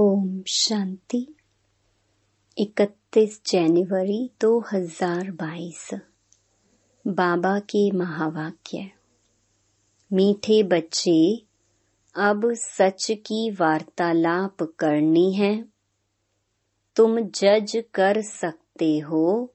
ओम 0.00 0.42
शांति। 0.46 1.34
31 2.58 3.42
जनवरी 3.46 4.30
2022 4.40 5.94
बाबा 7.06 7.58
के 7.58 7.90
महावाक्य। 7.90 8.90
मीठे 10.12 10.62
बच्चे, 10.62 11.42
अब 12.14 12.52
सच 12.54 13.06
की 13.10 13.50
वार्तालाप 13.50 14.62
करनी 14.78 15.32
है। 15.32 15.64
तुम 16.96 17.20
जज 17.20 17.84
कर 17.94 18.20
सकते 18.20 18.98
हो 18.98 19.54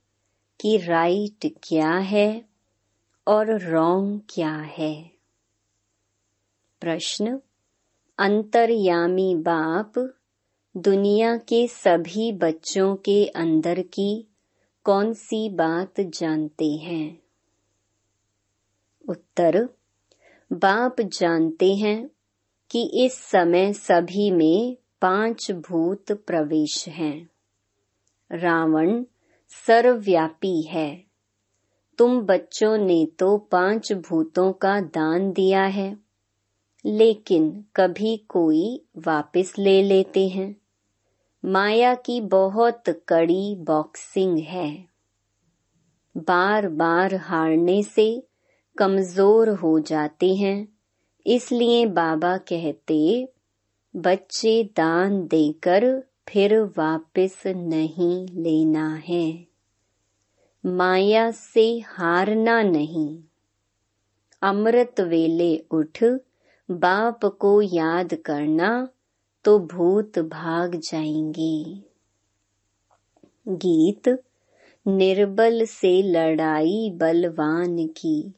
कि 0.61 0.77
राइट 0.77 1.55
क्या 1.63 1.91
है 1.91 2.45
और 3.27 3.59
रॉन्ग 3.59 4.21
क्या 4.29 4.55
है। 4.55 5.11
प्रश्न, 6.81 7.39
अंतर्यामी 8.19 9.35
बाप 9.35 10.13
दुनिया 10.77 11.37
के 11.37 11.67
सभी 11.67 12.31
बच्चों 12.31 12.95
के 12.95 13.25
अंदर 13.25 13.81
की 13.81 14.27
कौन 14.83 15.13
सी 15.13 15.49
बात 15.49 15.99
जानते 15.99 16.71
हैं? 16.71 17.19
उत्तर, 19.09 19.69
बाप 20.53 21.01
जानते 21.01 21.75
हैं 21.75 22.09
कि 22.71 23.05
इस 23.05 23.13
समय 23.13 23.73
सभी 23.73 24.31
में 24.31 24.77
पाँच 25.01 25.51
भूत 25.51 26.11
प्रवेश 26.11 26.89
हैं। 26.89 27.29
रावण 28.31 29.03
सर्वव्यापी 29.49 30.61
है। 30.61 31.03
तुम 31.97 32.21
बच्चों 32.21 32.77
ने 32.77 33.05
तो 33.05 33.37
पाँच 33.37 33.93
भूतों 33.93 34.53
का 34.53 34.81
दान 34.81 35.31
दिया 35.31 35.63
है, 35.63 35.97
लेकिन 36.85 37.65
कभी 37.75 38.17
कोई 38.17 38.85
वापस 38.97 39.53
ले 39.59 39.83
लेते 39.83 40.27
हैं। 40.27 40.62
माया 41.45 41.95
की 41.95 42.21
बहुत 42.21 42.83
कड़ी 43.07 43.55
बॉक्सिंग 43.55 44.37
है। 44.37 44.85
बार 46.17 46.69
बार 46.69 47.15
हारने 47.15 47.83
से 47.83 48.23
कमज़ोर 48.77 49.49
हो 49.49 49.79
जाते 49.79 50.35
हैं। 50.35 50.67
इसलिए 51.27 51.85
बाबा 51.85 52.37
कहते, 52.37 53.29
बच्चे 53.95 54.63
दान 54.63 55.27
देकर 55.27 56.03
फिर 56.29 56.59
वापस 56.77 57.43
नहीं 57.47 58.27
लेना 58.27 58.95
है। 58.95 59.47
माया 60.65 61.31
से 61.31 61.79
हारना 61.79 62.63
नहीं। 62.63 63.23
अमृत 64.41 65.01
वेले 65.01 65.57
उठ, 65.71 66.03
बाप 66.71 67.25
को 67.25 67.61
याद 67.61 68.13
करना 68.13 68.87
तो 69.45 69.59
भूत 69.59 70.19
भाग 70.19 70.75
जाएँगे। 70.75 71.63
गीत, 73.47 74.23
निर्बल 74.87 75.65
से 75.65 76.01
लड़ाई 76.01 76.91
बलवान 76.93 77.87
की। 77.87 78.33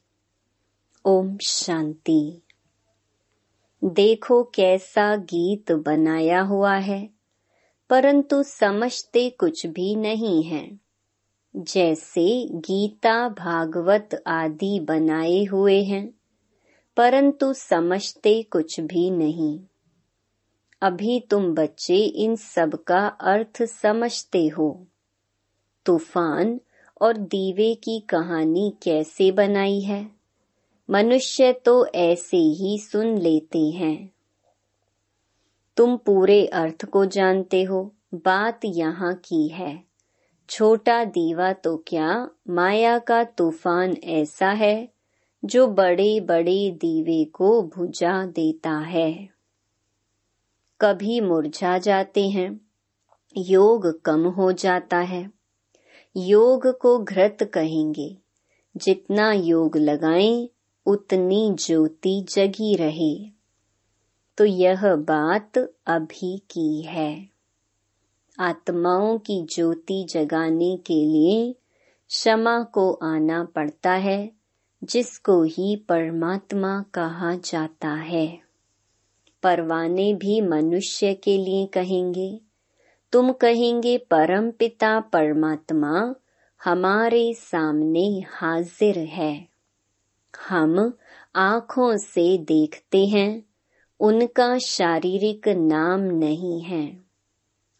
ओम 1.05 1.37
शांति। 1.37 2.41
देखो 3.83 4.43
कैसा 4.43 5.15
गीत 5.15 5.71
बनाया 5.71 6.41
हुआ 6.41 6.75
है, 6.75 7.09
परंतु 7.89 8.43
समझते 8.43 9.29
कुछ 9.29 9.65
भी 9.65 9.95
नहीं 9.95 10.43
है। 10.43 10.79
जैसे 11.55 12.47
गीता, 12.51 13.29
भागवत 13.29 14.23
आदि 14.27 14.79
बनाए 14.79 15.43
हुए 15.43 15.83
हैं, 15.83 16.13
परंतु 16.97 17.53
समझते 17.53 18.43
कुछ 18.43 18.79
भी 18.79 19.09
नहीं। 19.11 19.59
अभी 20.81 21.19
तुम 21.19 21.55
बच्चे 21.55 21.97
इन 21.97 22.35
सब 22.35 22.83
का 22.83 23.07
अर्थ 23.07 23.63
समझते 23.63 24.47
हो। 24.47 24.87
तूफ़ान 25.85 26.59
और 27.01 27.17
दीवे 27.17 27.75
की 27.75 27.99
कहानी 27.99 28.73
कैसे 28.83 29.31
बनाई 29.31 29.79
है? 29.79 30.09
मनुष्य 30.89 31.53
तो 31.53 31.87
ऐसे 31.87 32.37
ही 32.37 32.79
सुन 32.79 33.17
लेते 33.17 33.59
हैं। 33.59 34.13
तुम 35.77 35.97
पूरे 35.97 36.45
अर्थ 36.45 36.85
को 36.85 37.05
जानते 37.05 37.63
हो, 37.63 37.91
बात 38.13 38.59
यहाँ 38.65 39.13
की 39.13 39.47
है। 39.47 39.83
छोटा 40.49 41.03
दीवा 41.03 41.53
तो 41.53 41.83
क्या, 41.87 42.29
माया 42.49 42.99
का 42.99 43.23
तूफ़ान 43.23 43.97
ऐसा 44.03 44.49
है, 44.49 44.89
जो 45.45 45.67
बड़े 45.67 46.19
बड़े 46.19 46.71
दीवे 46.71 47.25
को 47.25 47.61
बुझा 47.61 48.25
देता 48.25 48.71
है। 48.71 49.34
कभी 50.81 51.21
मुरझा 51.21 51.77
जाते 51.77 52.29
हैं। 52.29 52.61
योग 53.37 54.01
कम 54.01 54.25
हो 54.27 54.51
जाता 54.51 54.97
है। 54.97 55.31
योग 56.17 56.67
को 56.67 56.99
घृत 56.99 57.51
कहेंगे। 57.53 58.17
जितना 58.77 59.33
योग 59.33 59.77
लगाएँ, 59.77 60.49
उतनी 60.85 61.53
ज्योति 61.53 62.25
जगी 62.29 62.75
रहे। 62.75 63.29
तो 64.37 64.45
यह 64.45 64.95
बात 64.95 65.57
अभी 65.87 66.37
की 66.37 66.81
है। 66.81 67.29
आत्माओं 68.39 69.17
की 69.17 69.47
ज्योति 69.55 70.07
जगाने 70.09 70.77
के 70.77 71.05
लिए 71.05 71.55
क्षमा 72.07 72.63
को 72.63 72.93
आना 72.93 73.43
पड़ता 73.43 73.91
है, 73.91 74.31
जिसको 74.83 75.43
ही 75.43 75.75
परमात्मा 75.75 76.85
कहा 76.93 77.35
जाता 77.35 77.89
है। 77.89 78.44
परवाने 79.45 80.13
भी 80.13 80.41
मनुष्य 80.41 81.13
के 81.13 81.37
लिए 81.37 81.65
कहेंगे। 81.65 82.39
तुम 83.11 83.31
कहेंगे, 83.31 83.97
परम 83.97 84.51
पिता 84.51 84.99
परमात्मा, 84.99 86.15
हमारे 86.63 87.33
सामने 87.33 88.23
हाजिर 88.27 88.99
है। 88.99 89.47
हम 90.49 90.97
आँखों 91.35 91.97
से 91.97 92.37
देखते 92.37 93.05
हैं, 93.05 93.43
उनका 93.99 94.57
शारीरिक 94.57 95.47
नाम 95.47 95.99
नहीं 95.99 96.61
है। 96.61 96.97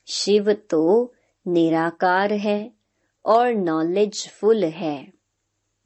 शिव 0.08 0.54
तो 0.54 1.14
निराकार 1.48 2.34
है 2.34 2.72
और 3.26 3.54
नॉलेजफुल 3.54 4.64
है। 4.64 5.14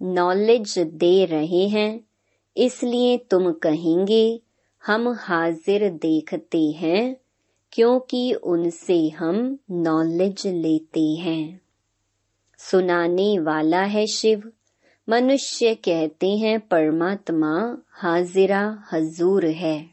नॉलेज 0.02 0.80
दे 0.80 1.26
रहे 1.26 1.68
हैं, 1.68 2.02
इसलिए 2.58 3.18
तुम 3.18 3.52
कहेंगे 3.52 4.42
हम 4.86 5.10
हाजिर 5.10 5.90
देखते 5.90 6.72
हैं, 6.72 7.16
क्योंकि 7.72 8.34
उनसे 8.34 9.10
हम 9.10 9.60
नॉलेज 9.72 10.48
लेते 10.48 11.16
हैं। 11.16 11.62
सुनाने 12.58 13.40
वाला 13.40 13.82
है 13.82 14.08
शिव। 14.08 14.52
मनुष्य 15.10 15.76
कहते 15.76 16.38
हैं, 16.38 16.60
परमात्मा 16.60 17.78
हाजिरा 17.90 18.84
हजूर 18.92 19.46
है। 19.46 19.90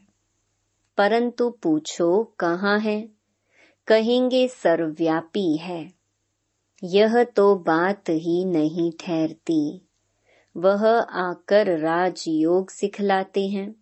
परंतु 0.97 1.49
पूछो, 1.49 2.33
कहाँ 2.39 2.79
है? 2.79 3.09
कहेंगे, 3.87 4.47
सर्वव्यापी 4.47 5.57
है। 5.57 5.93
यह 6.83 7.23
तो 7.23 7.55
बात 7.55 8.03
ही 8.09 8.45
नहीं 8.45 8.91
ठहरती। 8.91 9.81
वह 10.57 10.87
आकर 10.99 11.79
राजयोग 11.79 12.69
सिखलाते 12.69 13.47
हैं। 13.47 13.75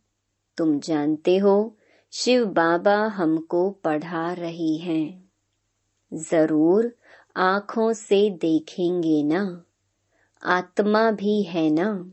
तुम 0.58 0.80
जानते 0.80 1.38
हो, 1.38 1.76
शिव 2.12 2.46
बाबा 2.46 2.96
हमको 2.96 3.70
पढ़ा 3.70 4.34
रही 4.34 4.78
हैं। 4.78 5.32
ज़रूर 6.14 6.96
आँखों 7.38 7.94
से 7.94 8.30
देखेंगे 8.30 9.24
ना। 9.24 9.64
आत्मा 10.44 11.12
भी 11.12 11.44
है 11.44 11.70
ना। 11.70 12.12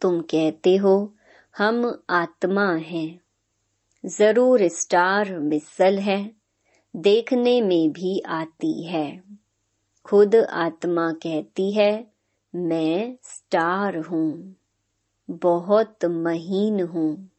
तुम 0.00 0.20
कहते 0.20 0.76
हो, 0.76 1.14
हम 1.58 2.02
आत्मा 2.10 2.72
हैं। 2.72 3.20
ज़रूर 4.06 4.68
स्टार 4.68 5.38
मिसल 5.38 5.98
है, 5.98 6.30
देखने 6.96 7.60
में 7.60 7.92
भी 7.92 8.20
आती 8.20 8.82
है। 8.82 9.22
खुद 10.04 10.36
आत्मा 10.36 11.12
कहती 11.12 11.72
है, 11.72 12.12
मैं 12.54 13.16
स्टार 13.22 13.96
हूँ, 13.98 14.56
बहुत 15.30 16.04
महीन 16.04 16.80
हूँ। 16.80 17.30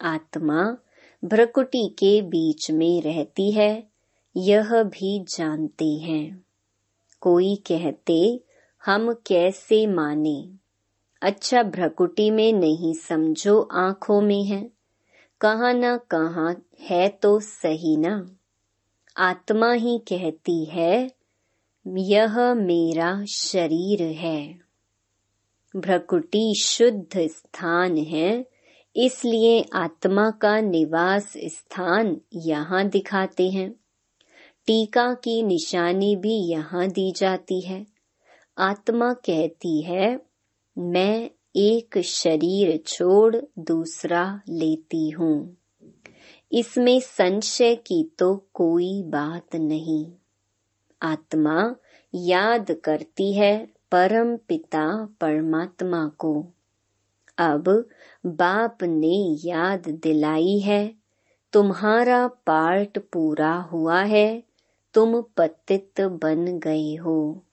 आत्मा 0.00 0.76
भ्रकुटी 1.24 1.88
के 1.88 2.22
बीच 2.22 2.70
में 2.70 3.02
रहती 3.02 3.50
है, 3.50 3.88
यह 4.36 4.82
भी 4.82 5.24
जानते 5.24 5.94
हैं। 5.94 6.44
कोई 7.20 7.56
कहते, 7.56 8.40
हम 8.84 9.12
कैसे 9.12 9.86
माने? 9.86 10.50
अच्छा 11.22 11.62
भ्रकुटी 11.62 12.30
में 12.30 12.52
नहीं 12.52 12.94
समझो 12.94 13.68
आँखों 13.72 14.20
में 14.20 14.44
है। 14.44 14.70
कहा 15.40 15.72
ना 15.72 15.96
कहा 15.96 16.54
है 16.80 17.08
तो 17.08 17.40
सही 17.40 17.96
ना। 17.96 18.30
आत्मा 19.16 19.72
ही 19.72 19.98
कहती 19.98 20.64
है, 20.64 21.10
यह 21.86 22.54
मेरा 22.54 23.24
शरीर 23.24 24.02
है। 24.02 24.58
भ्रकुटी 25.76 26.54
शुद्ध 26.54 27.26
स्थान 27.26 27.96
है 27.96 28.49
इसलिए 28.96 29.64
आत्मा 29.72 30.30
का 30.30 30.60
निवास 30.60 31.32
स्थान 31.36 32.20
यहाँ 32.34 32.88
दिखाते 32.88 33.50
हैं। 33.50 33.74
टीका 34.66 35.14
की 35.14 35.42
निशानी 35.42 36.16
भी 36.16 36.34
यहाँ 36.34 36.88
दी 36.88 37.12
जाती 37.12 37.60
है। 37.60 37.86
आत्मा 38.58 39.12
कहती 39.12 39.82
है, 39.82 40.20
मैं 40.78 41.30
एक 41.56 41.98
शरीर 41.98 42.80
छोड़ 42.86 43.36
दूसरा 43.58 44.40
लेती 44.48 45.10
हूँ। 45.10 45.56
इसमें 46.52 47.00
संशय 47.00 47.74
की 47.74 48.10
तो 48.18 48.46
कोई 48.54 49.02
बात 49.02 49.56
नहीं। 49.56 50.12
आत्मा 51.02 51.74
याद 52.14 52.76
करती 52.84 53.32
है 53.32 53.68
परम 53.92 54.36
पिता 54.36 55.06
परमात्मा 55.20 56.08
को। 56.18 56.46
अब 57.38 57.88
बाप 58.26 58.78
ने 58.82 59.36
याद 59.48 59.88
दिलाई 59.88 60.58
है। 60.58 60.94
तुम्हारा 61.52 62.28
पार्ट 62.28 62.98
पूरा 62.98 63.54
हुआ 63.54 64.02
है। 64.02 64.42
तुम 64.94 65.22
पतित 65.36 66.00
बन 66.00 66.58
गए 66.58 66.94
हो। 66.94 67.44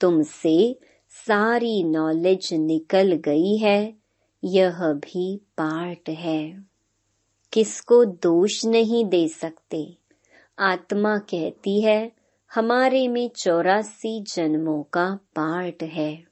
तुमसे 0.00 0.78
सारी 1.08 1.84
नॉलेज 1.84 2.54
निकल 2.54 3.12
गई 3.12 3.56
है। 3.56 3.94
यह 4.44 4.92
भी 4.92 5.36
पार्ट 5.36 6.08
है। 6.08 6.64
किसको 7.52 8.04
दोष 8.04 8.64
नहीं 8.64 9.04
दे 9.04 9.28
सकते। 9.28 9.96
आत्मा 10.58 11.18
कहती 11.18 11.80
है, 11.80 12.12
हमारे 12.54 13.08
में 13.08 13.30
चौरासी 13.36 14.22
जन्मों 14.22 14.82
का 14.82 15.18
पार्ट 15.36 15.82
है। 15.82 16.24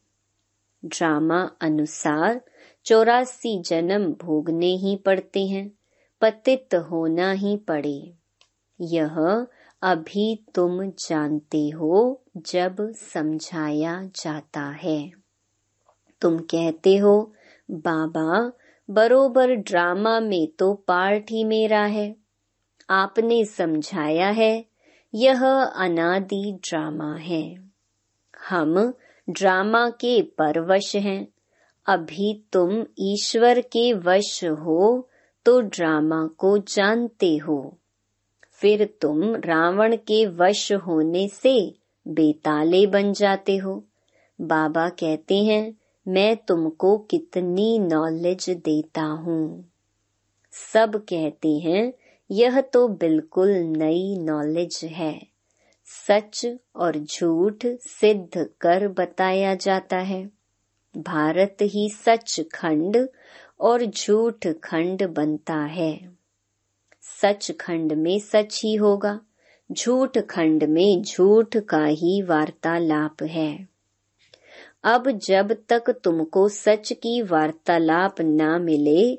ड्रामा 0.85 1.51
अनुसार 1.61 2.41
चौरासी 2.87 3.63
जन्म 3.63 4.13
भोगने 4.13 4.77
ही 4.77 4.97
पड़ते 4.97 5.47
हैं, 5.47 5.73
पतित 6.21 6.75
होना 6.75 7.33
ही 7.33 7.57
पड़े। 7.57 8.13
यह 8.81 9.47
अभी 9.83 10.45
तुम 10.55 10.91
जानते 10.91 11.69
हो 11.69 12.23
जब 12.37 12.77
समझाया 12.91 14.03
जाता 14.05 14.61
है। 14.61 15.13
तुम 16.21 16.39
कहते 16.39 16.97
हो, 16.97 17.33
बाबा, 17.71 18.53
बरोबर 18.91 19.51
ड्रामा 19.51 20.21
में 20.21 20.49
तो 20.59 20.75
पार्ट 20.75 21.31
ही 21.31 21.45
मेरा 21.45 21.85
है। 21.85 22.17
आपने 22.91 23.45
समझाया 23.45 24.29
है, 24.29 24.65
यह 25.15 25.45
अनादि 25.55 26.59
ड्रामा 26.65 27.15
है। 27.17 27.71
हम 28.49 28.95
ड्रामा 29.31 29.91
के 29.91 30.23
परवश 30.23 30.97
हैं। 30.97 31.29
अभी 31.87 32.45
तुम 32.53 32.85
ईश्वर 33.01 33.61
के 33.61 33.93
वश 33.93 34.45
हो 34.45 35.09
तो 35.45 35.61
ड्रामा 35.61 36.27
को 36.27 36.59
जानते 36.59 37.37
हो। 37.37 37.79
फिर 38.53 38.97
तुम 39.01 39.35
रावण 39.35 39.97
के 39.97 40.27
वश 40.27 40.73
होने 40.73 41.29
से 41.29 41.75
बेताले 42.09 42.87
बन 42.87 43.13
जाते 43.13 43.57
हो। 43.57 43.85
बाबा 44.41 44.89
कहते 44.89 45.45
हैं, 45.45 45.77
मैं 46.09 46.37
तुमको 46.37 46.99
कितनी 46.99 47.79
नॉलेज 47.79 48.51
देता 48.51 49.03
हूँ। 49.03 49.71
सब 50.53 50.97
कहते 50.97 51.59
हैं, 51.59 51.93
यह 52.31 52.61
तो 52.61 52.89
बिल्कुल 52.89 53.51
नई 53.51 54.19
नॉलेज 54.19 54.81
है। 54.85 55.27
सच 55.85 56.47
और 56.77 56.99
झूठ 56.99 57.67
सिद्ध 57.67 58.49
कर 58.61 58.89
बताया 58.89 59.55
जाता 59.55 59.97
है। 59.97 60.36
भारत 60.97 61.57
ही 61.63 61.89
सच 61.91 62.41
खंड 62.55 62.97
और 63.61 63.85
झूठ 63.85 64.47
खंड 64.65 65.07
बनता 65.07 65.57
है। 65.57 66.17
सच 67.03 67.51
खंड 67.61 67.93
में 67.93 68.19
सच 68.19 68.61
ही 68.65 68.75
होगा, 68.75 69.21
झूठ 69.73 70.19
खंड 70.19 70.65
में 70.65 71.03
झूठ 71.03 71.57
का 71.57 71.85
ही 71.85 72.21
वार्तालाप 72.23 73.23
है। 73.23 73.69
अब 74.85 75.11
जब 75.11 75.53
तक 75.69 75.91
तुमको 76.05 76.49
सच 76.49 76.93
की 76.93 77.21
वार्तालाप 77.23 78.21
ना 78.21 78.59
मिले 78.59 79.19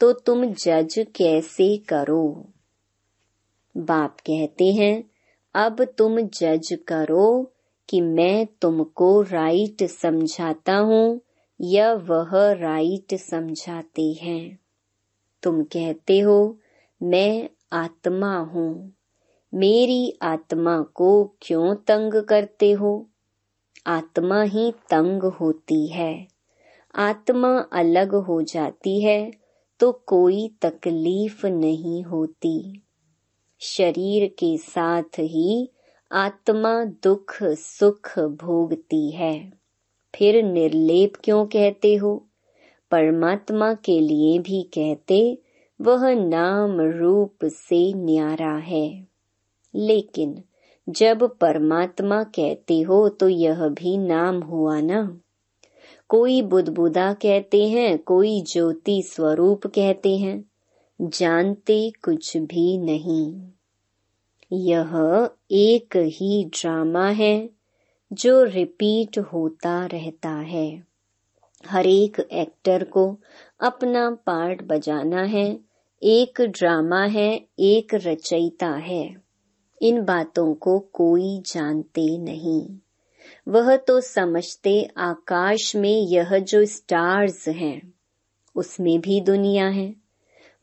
तो 0.00 0.12
तुम 0.12 0.44
जज 0.54 1.04
कैसे 1.16 1.76
करो? 1.88 2.52
बाप 3.76 4.20
कहते 4.20 4.72
हैं, 4.72 5.02
अब 5.54 5.84
तुम 5.84 6.20
जज 6.20 6.76
करो 6.88 7.52
कि 7.88 8.00
मैं 8.00 8.46
तुमको 8.62 9.22
राइट 9.22 9.84
समझाता 9.84 10.76
हूँ, 10.76 11.20
या 11.60 11.92
वह 11.92 12.52
राइट 12.52 13.14
समझाते 13.14 14.12
हैं। 14.12 14.58
तुम 15.42 15.62
कहते 15.62 16.18
हो, 16.18 16.58
मैं 17.02 17.50
आत्मा 17.72 18.38
हूँ। 18.38 18.92
मेरी 19.54 20.18
आत्मा 20.22 20.82
को 20.82 21.36
क्यों 21.42 21.74
तंग 21.74 22.22
करते 22.22 22.72
हो? 22.72 23.06
आत्मा 23.86 24.42
ही 24.42 24.72
तंग 24.90 25.22
होती 25.22 25.86
है। 25.86 26.28
आत्मा 26.94 27.58
अलग 27.72 28.14
हो 28.14 28.42
जाती 28.42 29.00
है 29.00 29.32
तो 29.80 29.92
कोई 29.92 30.50
तकलीफ़ 30.62 31.46
नहीं 31.46 32.02
होती। 32.02 32.82
शरीर 33.60 34.28
के 34.28 34.58
साथ 34.58 35.18
ही 35.18 35.70
आत्मा 36.12 36.84
दुख, 36.84 37.42
सुख 37.42 38.18
भोगती 38.18 39.10
है। 39.10 39.52
फिर 40.14 40.44
निर्लेप 40.44 41.12
क्यों 41.24 41.46
कहते 41.46 41.94
हो? 41.94 42.26
परमात्मा 42.90 43.74
के 43.74 44.00
लिए 44.00 44.38
भी 44.38 44.62
कहते, 44.62 45.38
वह 45.80 46.14
नाम 46.14 46.80
रूप 46.80 47.34
से 47.44 47.92
न्यारा 47.92 48.56
है। 48.56 49.06
लेकिन 49.74 50.42
जब 50.88 51.36
परमात्मा 51.36 52.22
कहते 52.22 52.80
हो 52.80 53.08
तो 53.08 53.28
यह 53.28 53.68
भी 53.68 53.98
नाम 53.98 54.40
हुआ 54.40 54.80
ना? 54.80 55.20
कोई 56.08 56.42
बुदबुदा 56.42 57.12
कहते 57.12 57.68
हैं, 57.68 57.98
कोई 57.98 58.42
ज्योति 58.42 59.02
स्वरूप 59.02 59.66
कहते 59.66 60.16
हैं। 60.16 60.44
जानते 61.00 61.92
कुछ 62.04 62.36
भी 62.36 62.78
नहीं। 62.78 63.48
यह 64.52 65.30
एक 65.50 65.96
ही 65.96 66.44
ड्रामा 66.44 67.08
है 67.08 67.50
जो 68.12 68.44
रिपीट 68.44 69.18
होता 69.18 69.86
रहता 69.86 70.30
है। 70.30 70.86
हर 71.66 71.86
एक 71.86 72.20
एक्टर 72.32 72.84
को 72.84 73.18
अपना 73.60 74.10
पार्ट 74.10 74.62
बजाना 74.62 75.22
है। 75.22 75.60
एक 76.02 76.40
ड्रामा 76.40 77.04
है, 77.04 77.46
एक 77.58 77.94
रचयिता 77.94 78.70
है। 78.70 79.16
इन 79.82 80.04
बातों 80.04 80.54
को 80.54 80.78
कोई 80.78 81.42
जानते 81.46 82.18
नहीं। 82.18 82.78
वह 83.48 83.76
तो 83.76 84.00
समझते 84.00 84.88
आकाश 84.96 85.76
में 85.76 86.00
यह 86.00 86.38
जो 86.38 86.64
स्टार्स 86.64 87.48
हैं, 87.48 87.94
उसमें 88.56 89.00
भी 89.00 89.20
दुनिया 89.20 89.68
है। 89.68 89.94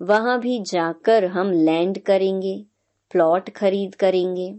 वहाँ 0.02 0.40
भी 0.40 0.60
जाकर 0.60 1.26
हम 1.26 1.52
लैंड 1.52 2.00
करेंगे। 2.00 2.66
प्लॉट 3.12 3.50
खरीद 3.50 3.96
करेंगे। 3.96 4.56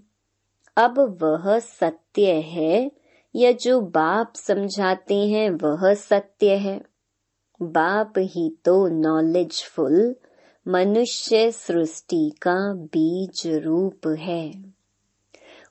अब 0.77 1.19
वह 1.23 1.59
सत्य 1.59 2.33
है, 2.33 2.93
या 3.37 3.53
जो 3.53 3.81
बाप 3.81 4.33
समझाते 4.37 5.29
हैं 5.29 5.51
वह 5.51 5.95
सत्य 5.95 6.57
है। 6.57 6.83
बाप 7.63 8.13
ही 8.19 8.57
तो 8.65 8.89
नॉलेजफुल 8.89 10.17
मनुष्य 10.69 11.51
सृष्टि 11.51 12.33
का 12.43 12.75
बीज 12.75 13.47
रूप 13.47 14.07
है। 14.07 14.65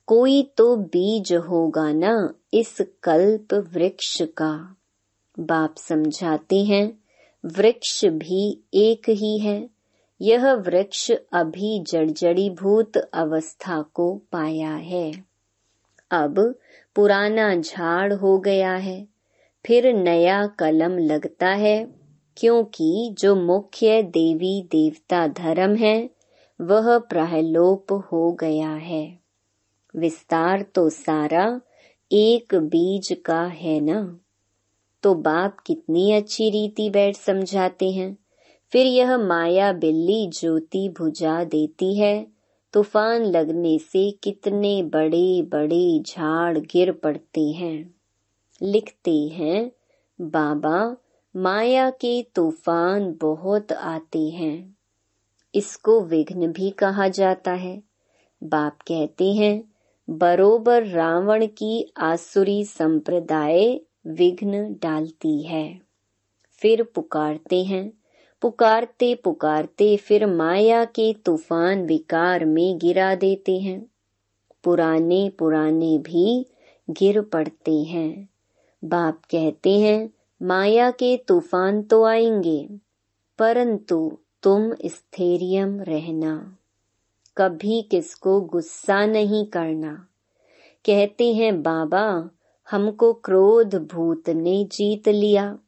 कोई 0.07 0.43
तो 0.57 0.75
बीज 0.75 1.33
होगा 1.33 1.91
ना 1.91 2.33
इस 2.53 2.77
कल्प 3.03 3.53
वृक्ष 3.53 4.21
का। 4.21 4.75
बाप 5.39 5.75
समझाते 5.77 6.63
हैं, 6.63 6.99
वृक्ष 7.45 8.05
भी 8.05 8.63
एक 8.73 9.09
ही 9.09 9.39
है। 9.39 9.74
यह 10.21 10.53
वृक्ष 10.53 11.11
अभी 11.33 11.79
जड़जड़ी 11.79 12.49
भूत 12.49 12.97
अवस्था 12.97 13.81
को 13.81 14.21
पाया 14.31 14.75
है। 14.75 15.25
अब 16.11 16.55
पुराना 16.95 17.55
झाड़ 17.55 18.13
हो 18.13 18.39
गया 18.39 18.75
है। 18.75 19.07
फिर 19.65 19.93
नया 19.93 20.47
कलम 20.47 20.97
लगता 20.97 21.47
है, 21.47 21.87
क्योंकि 22.37 23.15
जो 23.19 23.35
मुख्य 23.35 24.03
देवी 24.03 24.61
देवता 24.61 25.27
धर्म 25.27 25.75
है, 25.75 26.09
वह 26.61 26.97
प्रहलोप 26.97 28.07
हो 28.11 28.31
गया 28.31 28.69
है। 28.69 29.19
विस्तार 29.95 30.61
तो 30.61 30.89
सारा 30.89 31.61
एक 32.11 32.55
बीज 32.55 33.17
का 33.25 33.43
है 33.43 33.79
ना? 33.79 34.19
तो 35.03 35.15
बाप 35.15 35.59
कितनी 35.59 36.11
अच्छी 36.11 36.49
रीति 36.49 36.89
बैठ 36.89 37.15
समझाते 37.15 37.91
हैं। 37.91 38.17
फिर 38.75 38.85
यह 38.85 39.17
माया 39.17 39.73
बिल्ली 39.73 40.27
ज्योति 40.27 40.89
भुजा 40.89 41.43
देती 41.43 41.95
है। 41.95 42.27
तूफ़ान 42.73 43.23
लगने 43.23 43.79
से 43.79 44.11
कितने 44.11 44.83
बड़े 44.83 45.41
बड़े 45.41 45.99
झाड़ 45.99 46.57
गिर 46.57 46.91
पड़ते 46.91 47.51
हैं। 47.51 47.95
लिखते 48.61 49.27
हैं, 49.27 49.71
बाबा, 50.21 50.97
माया 51.35 51.89
के 51.89 52.23
तूफ़ान 52.23 53.17
बहुत 53.21 53.71
आते 53.71 54.29
हैं। 54.29 54.77
इसको 55.55 56.01
विघ्न 56.01 56.51
भी 56.51 56.69
कहा 56.69 57.07
जाता 57.07 57.51
है। 57.51 57.83
बाप 58.43 58.77
कहते 58.87 59.33
हैं, 59.33 59.71
बरोबर 60.09 60.85
रावण 60.85 61.45
की 61.45 61.93
आसुरी 61.97 62.65
संप्रदाय 62.65 63.81
विघ्न 64.07 64.73
डालती 64.73 65.41
है। 65.41 65.79
फिर 66.51 66.83
पुकारते 66.83 67.63
हैं 67.63 67.93
पुकारते 68.45 69.15
पुकारते 69.15 69.97
फिर 69.97 70.25
माया 70.25 70.85
के 70.85 71.13
तूफ़ान 71.13 71.85
विकार 71.85 72.45
में 72.45 72.77
गिरा 72.77 73.15
देते 73.15 73.59
हैं। 73.59 73.91
पुराने 74.63 75.29
पुराने 75.29 75.97
भी 75.97 76.45
गिर 76.89 77.21
पड़ते 77.21 77.83
हैं। 77.83 78.29
बाप 78.85 79.21
कहते 79.31 79.79
हैं, 79.79 80.09
माया 80.41 80.91
के 80.91 81.17
तूफ़ान 81.17 81.81
तो 81.81 82.03
आएँगे, 82.03 82.69
परंतु 83.39 84.17
तुम 84.43 84.73
स्थैर्यम 84.85 85.81
रहना। 85.81 86.57
कभी 87.37 87.81
किसको 87.81 88.41
गुस्सा 88.41 89.05
नहीं 89.05 89.45
करना। 89.45 90.07
कहते 90.85 91.33
हैं, 91.33 91.63
बाबा, 91.63 92.29
हमको 92.71 93.13
क्रोध, 93.13 93.75
भूत 93.75 94.29
ने 94.29 94.63
जीत 94.63 95.09
लिया। 95.09 95.59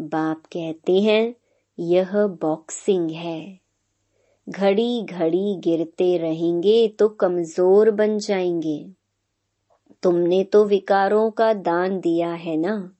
बाप 0.00 0.38
कहते 0.38 1.00
हैं 1.00 1.34
यह 1.78 2.26
बॉक्सिंग 2.26 3.10
है। 3.10 3.60
घड़ी 4.48 5.02
घड़ी 5.02 5.56
गिरते 5.56 6.16
रहेंगे 6.16 6.88
तो 6.88 7.08
कमज़ोर 7.08 7.90
बन 7.90 8.18
जाएँगे। 8.18 8.90
तुमने 10.02 10.44
तो 10.44 10.64
विकारों 10.64 11.30
का 11.30 11.52
दान 11.52 12.00
दिया 12.00 12.32
है 12.32 12.56
ना? 12.56 12.92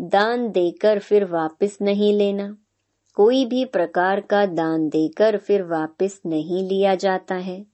दान 0.00 0.50
देकर 0.50 0.98
फिर 0.98 1.24
वापस 1.24 1.78
नहीं 1.82 2.14
लेना। 2.14 2.56
कोई 3.14 3.44
भी 3.44 3.64
प्रकार 3.64 4.20
का 4.20 4.46
दान 4.46 4.88
देकर 4.88 5.36
फिर 5.36 5.62
वापस 5.62 6.20
नहीं 6.26 6.68
लिया 6.68 6.94
जाता 6.94 7.34
है। 7.34 7.66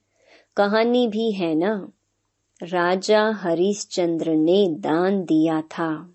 कहानी 0.57 1.09
भी 1.09 1.33
है 1.33 1.55
ना? 1.55 1.93
राजा 2.63 3.31
हरिश्चंद्र 3.31 4.31
ने 4.31 4.69
दान 4.69 5.25
दिया 5.25 5.61
था। 5.61 6.15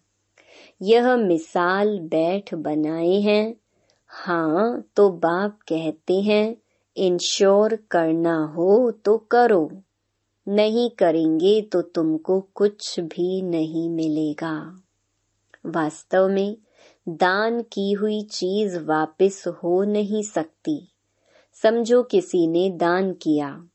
यह 0.81 1.15
मिसाल 1.15 1.99
बैठ 1.99 2.53
बनाए 2.53 3.19
हैं। 3.19 3.55
हाँ 4.09 4.89
तो 4.95 5.09
बाप 5.09 5.59
कहते 5.67 6.21
हैं, 6.21 6.57
इंश्योर 6.97 7.75
करना 7.75 8.45
हो 8.45 8.91
तो 8.91 9.17
करो। 9.17 9.71
नहीं 10.47 10.89
करेंगे 10.89 11.61
तो 11.61 11.81
तुमको 11.81 12.41
कुछ 12.41 12.99
भी 12.99 13.41
नहीं 13.41 13.89
मिलेगा। 13.89 14.81
वास्तव 15.65 16.27
में, 16.27 16.57
दान 17.09 17.61
की 17.61 17.91
हुई 17.91 18.21
चीज़ 18.21 18.79
वापस 18.79 19.43
हो 19.47 19.83
नहीं 19.83 20.23
सकती। 20.23 20.91
समझो 21.53 22.03
किसी 22.03 22.47
ने 22.47 22.69
दान 22.69 23.13
किया 23.13 23.67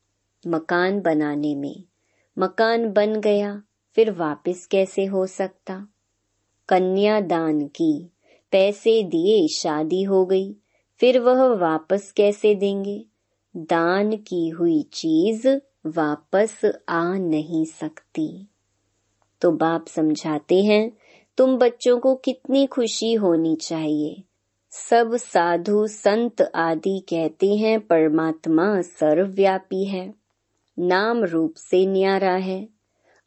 मकान 0.47 1.01
बनाने 1.01 1.55
में। 1.55 1.83
मकान 2.39 2.91
बन 2.93 3.19
गया, 3.19 3.63
फिर 3.95 4.11
वापस 4.11 4.65
कैसे 4.65 5.05
हो 5.05 5.27
सकता? 5.27 5.87
कन्या 6.69 7.21
दान 7.21 7.67
की। 7.67 8.12
पैसे 8.53 9.03
दिए 9.03 9.47
शादी 9.47 10.03
हो 10.03 10.25
गई, 10.25 10.55
फिर 10.99 11.19
वह 11.19 11.47
वापस 11.47 12.11
कैसे 12.11 12.55
देंगे? 12.55 13.05
दान 13.57 14.17
की 14.17 14.49
हुई 14.49 14.81
चीज़ 14.93 15.47
वापस 15.85 16.61
आ 16.89 17.13
नहीं 17.13 17.65
सकती। 17.65 18.47
तो 19.41 19.51
बाप 19.51 19.87
समझाते 19.87 20.63
हैं, 20.63 20.97
तुम 21.37 21.57
बच्चों 21.57 21.99
को 21.99 22.15
कितनी 22.15 22.65
खुशी 22.65 23.13
होनी 23.13 23.55
चाहिए। 23.55 24.23
सब 24.71 25.15
साधु 25.15 25.87
संत 25.87 26.41
आदि 26.41 26.99
कहते 27.09 27.55
हैं, 27.55 27.79
परमात्मा 27.79 28.81
सर्वव्यापी 28.81 29.85
है। 29.85 30.13
नाम 30.79 31.23
रूप 31.23 31.53
से 31.57 31.85
न्यारा 31.85 32.35
है। 32.35 32.69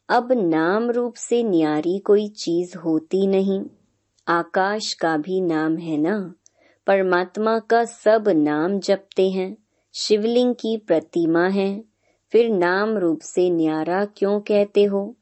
अब 0.09 0.31
नाम 0.31 0.91
रूप 0.91 1.13
से 1.13 1.43
न्यारी 1.43 1.99
कोई 1.99 2.27
चीज़ 2.27 2.77
होती 2.77 3.27
नहीं। 3.27 3.61
आकाश 4.27 4.93
का 4.93 5.17
भी 5.17 5.41
नाम 5.41 5.77
है 5.77 5.97
ना? 5.97 6.33
परमात्मा 6.87 7.59
का 7.59 7.85
सब 7.85 8.23
नाम 8.29 8.79
जपते 8.79 9.29
हैं। 9.29 9.57
शिवलिंग 9.93 10.55
की 10.55 10.77
प्रतिमा 10.77 11.47
है। 11.47 11.83
फिर 12.31 12.49
नाम 12.49 12.97
रूप 12.97 13.19
से 13.21 13.49
न्यारा 13.49 14.05
क्यों 14.05 14.39
कहते 14.39 14.83
हो? 14.83 15.15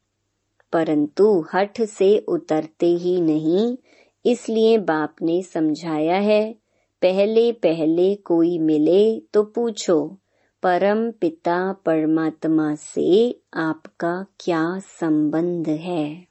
परंतु 0.74 1.46
हठ 1.54 1.82
से 1.82 2.18
उतरते 2.18 2.86
ही 2.86 3.22
नहीं, 3.22 3.78
इसलिए 4.26 4.78
बाप 4.78 5.16
ने 5.22 5.42
समझाया 5.42 6.16
है, 6.16 6.54
पहले 7.02 7.52
पहले 7.52 8.16
कोई 8.16 8.60
मिले 8.60 9.20
तो 9.20 9.44
पूछो, 9.44 10.18
परम 10.64 11.12
पिता 11.12 11.74
परमात्मा 11.74 12.76
से 12.76 13.40
आपका 13.54 14.26
क्या 14.40 14.80
संबंध 14.80 15.70
है? 15.70 16.28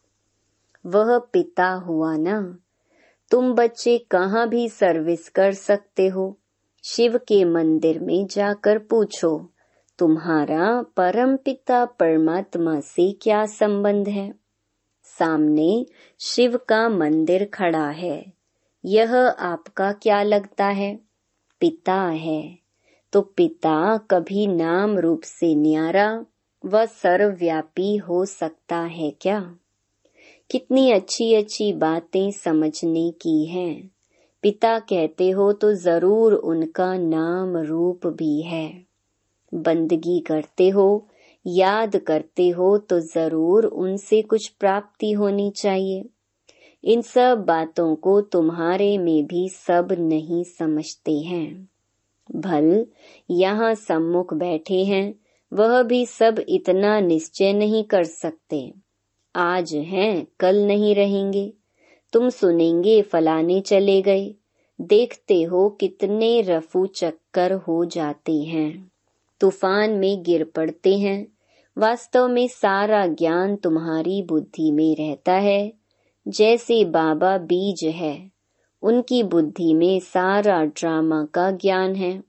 वह 0.87 1.19
पिता 1.19 1.73
हुआ 1.73 2.16
ना 2.16 2.59
तुम 3.31 3.54
बच्चे 3.54 3.99
कहाँ 3.99 4.49
भी 4.49 4.69
सर्विस 4.69 5.28
कर 5.28 5.52
सकते 5.52 6.09
हो? 6.09 6.38
शिव 6.85 7.19
के 7.19 7.45
मंदिर 7.45 8.00
में 8.00 8.26
जाकर 8.26 8.78
पूछो, 8.78 9.50
तुम्हारा 9.99 10.83
परम 10.83 11.37
पिता 11.37 11.85
परमात्मा 11.85 12.81
से 12.81 13.12
क्या 13.12 13.47
संबंध 13.47 14.09
है? 14.09 14.35
सामने 15.02 15.87
शिव 16.25 16.57
का 16.57 16.88
मंदिर 16.88 17.45
खड़ा 17.45 17.90
है। 17.90 18.33
यह 18.85 19.16
आपका 19.38 19.93
क्या 19.93 20.23
लगता 20.23 20.66
है? 20.66 20.99
पिता 21.61 22.02
है। 22.02 22.59
तो 23.12 23.21
पिता 23.21 23.97
कभी 23.97 24.47
नाम 24.47 24.99
रूप 24.99 25.21
से 25.25 25.54
न्यारा 25.54 26.26
व 26.64 26.87
सर्वव्यापी 26.87 27.97
हो 27.97 28.25
सकता 28.25 28.76
है 28.76 29.11
क्या? 29.11 29.57
कितनी 30.51 30.91
अच्छी 30.91 31.35
अच्छी 31.35 31.73
बातें 31.73 32.31
समझने 32.31 33.11
की 33.11 33.45
हैं। 33.47 33.91
पिता 34.43 34.79
कहते 34.79 35.31
हो 35.31 35.53
तो 35.53 35.73
ज़रूर 35.75 36.35
उनका 36.35 36.99
नाम 36.99 37.57
रूप 37.57 38.07
भी 38.07 38.43
है। 38.43 38.85
बंदगी 39.55 40.21
करते 40.21 40.69
हो, 40.69 41.07
याद 41.47 41.97
करते 41.97 42.49
हो 42.49 42.79
तो 42.79 43.01
ज़रूर 43.01 43.65
उनसे 43.65 44.23
कुछ 44.23 44.49
प्राप्ति 44.49 45.13
होनी 45.13 45.51
चाहिए। 45.51 46.05
इन 46.85 47.03
सब 47.03 47.45
बातों 47.49 47.95
को 47.97 48.21
तुम्हारे 48.21 48.99
में 48.99 49.27
भी 49.27 49.49
सब 49.49 49.97
नहीं 49.99 50.45
समझते 50.45 51.19
हैं। 51.19 51.69
भल, 52.35 52.87
यहाँ 53.31 53.75
सम्मुख 53.75 54.35
बैठे 54.35 54.85
हैं, 54.85 55.15
वह 55.53 55.83
भी 55.83 56.07
सब 56.07 56.45
इतना 56.49 57.01
निश्चय 57.01 57.53
नहीं 57.53 57.85
कर 57.85 58.05
सकते। 58.05 58.84
आज 59.37 59.75
हैं, 59.75 60.26
कल 60.41 60.57
नहीं 60.57 60.95
रहेंगे। 60.95 61.53
तुम 62.12 62.29
सुनेंगे, 62.29 63.03
फलाने 63.03 63.61
चले 63.61 64.03
गए। 64.03 64.35
देखते 64.81 65.43
हो 65.43 65.71
कितने 65.71 66.41
रफू 66.41 66.87
चक्कर 66.87 67.53
हो 67.53 67.85
जाते 67.85 68.43
हैं। 68.43 68.91
तूफ़ान 69.41 69.91
में 69.91 70.23
गिर 70.23 70.45
पड़ते 70.45 70.99
हैं। 70.99 71.26
वास्तव 71.79 72.29
में 72.29 72.49
सारा 72.49 73.07
ज्ञान 73.07 73.57
तुम्हारी 73.57 74.23
बुद्धि 74.23 74.71
में 74.71 74.97
रहता 74.97 75.33
है। 75.33 75.73
जैसे 76.29 76.85
बाबा 76.85 77.38
बीज 77.38 77.85
है, 77.85 78.31
उनकी 78.83 79.23
बुद्धि 79.23 79.75
में 79.75 80.00
सारा 80.00 80.64
ड्रामा 80.64 81.25
का 81.25 81.50
ज्ञान 81.50 81.95
है। 81.95 82.23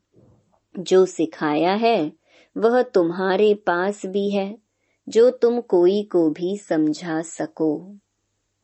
जो 0.79 1.05
सिखाया 1.05 1.73
है, 1.73 2.11
वह 2.57 2.81
तुम्हारे 2.81 3.53
पास 3.53 4.05
भी 4.05 4.29
है। 4.29 4.64
जो 5.09 5.29
तुम 5.29 5.61
कोई 5.61 6.03
को 6.03 6.29
भी 6.29 6.57
समझा 6.57 7.21
सको। 7.21 7.95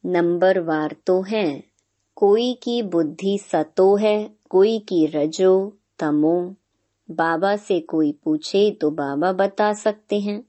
नंबर 0.06 0.60
वार 0.60 0.96
तो 1.06 1.22
है। 1.22 1.64
कोई 2.16 2.54
की 2.54 2.84
बुद्धि 2.84 3.38
सतो 3.38 3.96
है, 3.96 4.30
कोई 4.50 4.80
की 4.80 5.06
रजो 5.06 5.78
तमो। 6.00 6.56
बाबा 7.12 7.56
से 7.56 7.80
कोई 7.80 8.12
पूछे 8.24 8.72
तो 8.72 8.92
बाबा 8.92 9.34
बता 9.34 9.74
सकते 9.74 10.20
हैं। 10.20 10.44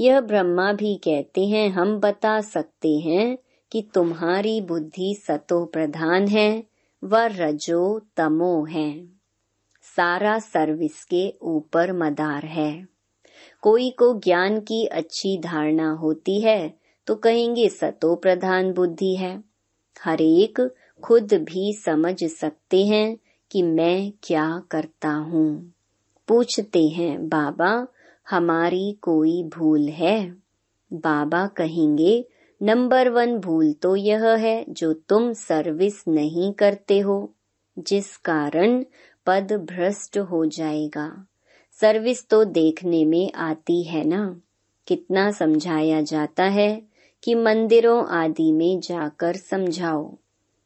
यह 0.00 0.20
ब्रह्मा 0.20 0.72
भी 0.72 0.94
कहते 0.94 1.46
हैं, 1.46 1.70
हम 1.70 2.00
बता 2.00 2.40
सकते 2.40 2.98
हैं 2.98 3.38
कि 3.72 3.88
तुम्हारी 3.94 4.60
बुद्धि 4.60 5.14
सतो 5.14 5.64
प्रधान 5.64 6.28
है, 6.28 6.64
व 7.04 7.16
रजो 7.16 8.00
तमो 8.16 8.64
है। 8.64 9.06
सारा 9.96 10.38
सर्विस 10.38 11.04
के 11.04 11.34
ऊपर 11.42 11.92
मदार 11.92 12.44
है। 12.44 12.91
कोई 13.62 13.90
को 13.90 14.14
ज्ञान 14.18 14.60
की 14.60 14.86
अच्छी 14.86 15.38
धारणा 15.38 15.90
होती 15.90 16.40
है 16.40 16.74
तो 17.06 17.14
कहेंगे 17.14 17.68
सतो 17.68 18.14
प्रधान 18.14 18.72
बुद्धि 18.72 19.14
है। 19.16 19.44
हरेक 20.04 20.74
खुद 21.04 21.32
भी 21.32 21.72
समझ 21.72 22.24
सकते 22.24 22.86
हैं 22.86 23.16
कि 23.50 23.62
मैं 23.62 24.12
क्या 24.22 24.62
करता 24.70 25.08
हूँ। 25.08 25.72
पूछते 26.28 26.88
हैं, 26.88 27.28
बाबा, 27.28 27.86
हमारी 28.30 28.98
कोई 29.02 29.42
भूल 29.42 29.88
है? 29.88 30.36
बाबा 30.92 31.46
कहेंगे, 31.46 32.24
नंबर 32.62 33.08
वन 33.08 33.38
भूल 33.38 33.72
तो 33.72 33.96
यह 33.96 34.28
है 34.28 34.64
जो 34.68 34.92
तुम 34.92 35.32
सर्विस 35.32 36.04
नहीं 36.08 36.52
करते 36.52 36.98
हो, 36.98 37.34
जिस 37.78 38.16
कारण 38.16 38.84
पद 39.26 39.52
भ्रष्ट 39.52 40.18
हो 40.18 40.46
जाएगा। 40.46 41.26
सर्विस 41.80 42.28
तो 42.28 42.44
देखने 42.44 43.04
में 43.04 43.32
आती 43.32 43.82
है 43.82 44.04
ना। 44.04 44.40
कितना 44.86 45.30
समझाया 45.30 46.00
जाता 46.00 46.44
है 46.44 46.82
कि 47.24 47.34
मंदिरों 47.34 48.06
आदि 48.06 48.52
में 48.52 48.80
जाकर 48.80 49.36
समझाओ। 49.36 50.16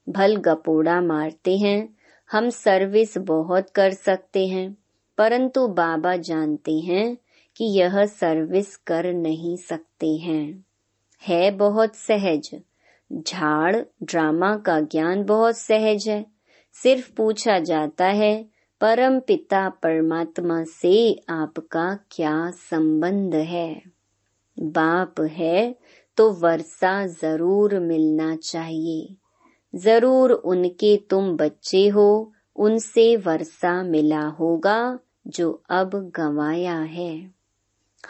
भल 0.08 0.36
गपोड़ा 0.36 1.00
मारते 1.00 1.58
हैं, 1.58 1.96
हम 2.32 2.48
सर्विस 2.48 3.18
बहुत 3.18 3.70
कर 3.70 3.90
सकते 3.90 4.46
हैं, 4.46 4.76
परंतु 5.18 5.68
बाबा 5.68 6.16
जानते 6.16 6.80
हैं 6.80 7.16
कि 7.56 7.64
यह 7.64 8.06
सर्विस 8.06 8.76
कर 8.76 9.12
नहीं 9.12 9.56
सकते 9.56 10.16
हैं। 10.16 10.64
है 11.28 11.50
बहुत 11.50 11.96
सहज। 11.96 12.50
झाड़, 13.12 13.76
ड्रामा 14.02 14.56
का 14.56 14.80
ज्ञान 14.80 15.25
बहुत 15.25 15.58
सहज 15.58 16.08
है। 16.08 16.26
सिर्फ़ 16.72 17.12
पूछा 17.14 17.58
जाता 17.58 18.06
है 18.06 18.55
परम 18.80 19.21
पिता 19.21 19.68
परमात्मा 19.68 20.64
से 20.64 21.21
आपका 21.28 21.99
क्या 22.11 22.50
संबंध 22.50 23.35
है? 23.35 23.83
बाप 24.62 25.21
है 25.21 25.76
तो 26.16 26.33
वर्षा 26.33 27.06
ज़रूर 27.06 27.80
मिलना 27.80 28.37
चाहिए। 28.37 29.16
ज़रूर 29.75 30.33
उनके 30.33 30.97
तुम 30.97 31.37
बच्चे 31.37 31.88
हो, 31.88 32.33
उनसे 32.56 33.16
वर्षा 33.16 33.83
मिला 33.83 34.26
होगा 34.26 34.99
जो 35.26 35.62
अब 35.71 36.12
गंवाया 36.16 36.78
है। 36.78 37.30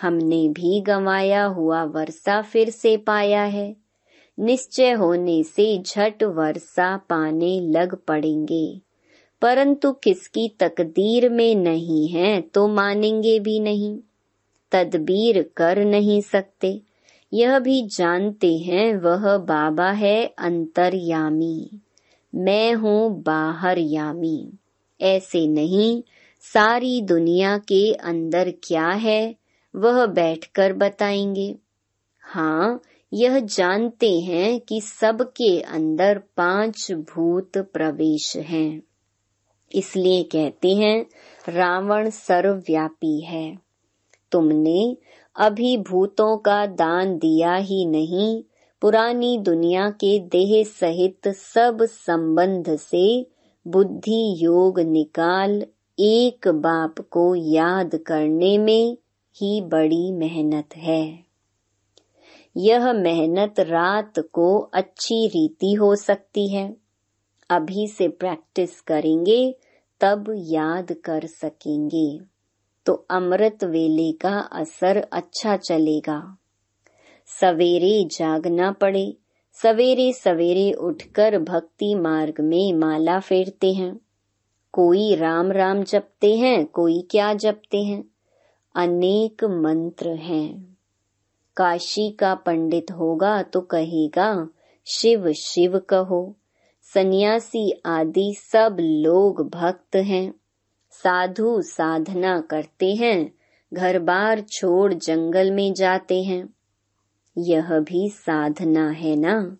हमने 0.02 0.48
भी 0.48 0.80
गंवाया 0.80 1.44
हुआ 1.44 1.84
वर्षा 1.84 2.42
फिर 2.42 2.70
से 2.70 2.96
पाया 2.96 3.42
है। 3.42 3.76
निश्चय 4.38 4.92
होने 4.92 5.42
से 5.44 5.82
झट 5.82 6.22
वर्षा 6.22 6.96
पाने 6.96 7.60
लग 7.60 7.94
पड़ेंगे। 7.94 8.85
परंतु 9.46 9.92
किसकी 9.92 10.48
तकदीर 10.48 11.28
में 11.28 11.54
नहीं 11.54 12.08
है 12.08 12.40
तो 12.40 12.68
मानेंगे 12.68 13.40
भी 13.40 13.60
नहीं। 13.60 13.98
तदबीर 14.72 15.50
कर 15.56 15.84
नहीं 15.84 16.20
सकते। 16.20 16.80
यह 17.32 17.58
भी 17.58 17.82
जानते 17.82 18.58
हैं, 18.58 18.96
वह 18.96 19.38
बाबा 19.38 19.90
है 19.90 20.34
अंतर्यामी। 20.38 21.70
मैं 22.34 22.74
हूँ 22.74 23.22
बाहर 23.22 23.78
यामी 23.78 24.52
ऐसे 25.00 25.46
नहीं, 25.46 26.02
सारी 26.40 27.02
दुनिया 27.02 27.58
के 27.58 27.92
अंदर 27.92 28.52
क्या 28.62 28.88
है, 28.88 29.36
वह 29.76 30.06
बैठकर 30.06 30.72
बताएँगे। 30.72 31.56
हाँ 32.20 32.82
यह 33.12 33.40
जानते 33.40 34.20
हैं 34.20 34.60
कि 34.60 34.80
सबके 34.80 35.60
अंदर 35.60 36.18
पाँच 36.36 36.92
भूत 36.92 37.58
प्रवेश 37.58 38.36
हैं। 38.36 38.82
इसलिए 39.76 40.22
कहते 40.22 40.74
हैं, 40.74 41.06
रावण 41.48 42.10
सर्वव्यापी 42.10 43.20
है। 43.20 43.58
तुमने 44.32 44.96
अभी 45.36 45.76
भूतों 45.76 46.38
का 46.38 46.66
दान 46.66 47.18
दिया 47.18 47.54
ही 47.54 47.86
नहीं, 47.86 48.42
पुरानी 48.80 49.38
दुनिया 49.38 49.90
के 49.90 50.18
देह 50.18 50.64
सहित 50.64 51.28
सब 51.28 51.78
संबंध 51.82 52.76
से 52.76 53.26
बुद्धि 53.68 54.34
योग 54.38 54.80
निकाल 54.80 55.66
एक 55.98 56.48
बाप 56.48 57.00
को 57.00 57.34
याद 57.34 57.96
करने 57.96 58.58
में 58.58 58.96
ही 59.36 59.60
बड़ी 59.60 60.12
मेहनत 60.12 60.76
है। 60.76 61.18
यह 62.56 62.92
मेहनत 62.92 63.60
रात 63.60 64.18
को 64.18 64.58
अच्छी 64.58 65.26
रीति 65.26 65.72
हो 65.72 65.94
सकती 65.94 66.48
है। 66.48 66.76
अभी 67.50 67.88
से 67.88 68.08
प्रैक्टिस 68.08 68.80
करेंगे 68.80 69.56
तब 70.00 70.34
याद 70.36 70.92
कर 70.92 71.26
सकेंगे। 71.26 72.20
तो 72.86 73.06
अमृत 73.10 73.64
वेले 73.64 74.12
का 74.12 74.38
असर 74.38 75.06
अच्छा 75.12 75.56
चलेगा। 75.56 76.36
सवेरे 77.26 78.04
जागना 78.04 78.72
पड़े। 78.72 79.16
सवेरे 79.52 80.12
सवेरे 80.12 80.72
उठकर 80.72 81.38
भक्ति 81.38 81.94
मार्ग 81.94 82.34
में 82.40 82.72
माला 82.72 83.20
फेरते 83.20 83.72
हैं। 83.72 84.00
कोई 84.72 85.14
राम 85.14 85.52
राम 85.52 85.82
जपते 85.82 86.36
हैं, 86.36 86.66
कोई 86.66 87.06
क्या 87.10 87.34
जपते 87.34 87.82
हैं। 87.82 88.04
अनेक 88.74 89.44
मंत्र 89.44 90.08
हैं। 90.08 90.76
काशी 91.56 92.10
का 92.10 92.34
पंडित 92.34 92.90
होगा 92.90 93.42
तो 93.42 93.60
कहेगा, 93.60 94.48
शिव 94.86 95.32
शिव 95.32 95.78
कहो। 95.78 96.34
सन्यासी 96.94 97.82
आदि 97.86 98.34
सब 98.38 98.76
लोग 98.80 99.50
भक्त 99.50 99.96
हैं। 99.96 100.34
साधु 100.90 101.62
साधना 101.62 102.40
करते 102.40 102.94
हैं 102.94 103.34
घर 103.74 103.98
बार 103.98 104.40
छोड़ 104.40 104.94
जंगल 104.94 105.50
में 105.50 105.74
जाते 105.74 106.22
हैं। 106.22 106.54
यह 107.38 107.80
भी 107.80 108.10
साधना 108.10 108.90
है 108.90 109.16
ना? 109.16 109.56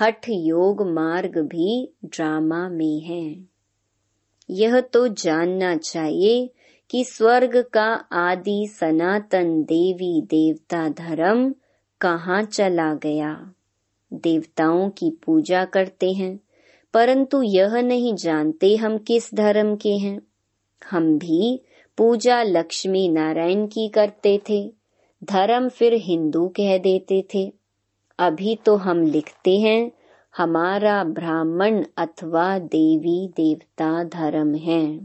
हठ 0.00 0.26
योग 0.28 0.86
मार्ग 0.86 1.38
भी 1.38 1.92
ड्रामा 2.04 2.68
में 2.68 3.00
है। 3.00 3.36
यह 4.50 4.80
तो 4.80 5.08
जानना 5.08 5.76
चाहिए 5.76 6.50
कि 6.90 7.04
स्वर्ग 7.04 7.64
का 7.72 7.94
आदि 8.12 8.66
सनातन 8.80 9.62
देवी 9.62 10.22
देवता 10.22 10.88
धर्म 10.88 11.54
कहाँ 12.00 12.42
चला 12.42 12.94
गया। 12.94 13.52
देवताओं 14.12 14.90
की 14.90 15.10
पूजा 15.10 15.64
करते 15.64 16.12
हैं। 16.12 16.40
परंतु 16.92 17.42
यह 17.42 17.80
नहीं 17.80 18.14
जानते 18.14 18.76
हम 18.76 18.98
किस 18.98 19.34
धर्म 19.34 19.76
के 19.76 19.96
हैं। 19.96 20.22
हम 20.90 21.18
भी 21.18 21.60
पूजा 21.96 22.42
लक्ष्मी 22.42 23.08
नारायण 23.08 23.66
की 23.66 23.88
करते 23.88 24.40
थे, 24.48 24.72
धर्म 25.24 25.68
फिर 25.68 25.92
हिंदू 25.94 26.48
कह 26.48 26.78
देते 26.78 27.24
थे। 27.34 27.52
अभी 28.18 28.56
तो 28.56 28.76
हम 28.76 29.02
लिखते 29.02 29.58
हैं, 29.58 29.92
हमारा 30.36 31.04
ब्राह्मण 31.04 31.84
अथवा 31.96 32.58
देवी 32.58 33.28
देवता 33.28 34.04
धर्म 34.04 34.54
है। 34.54 34.98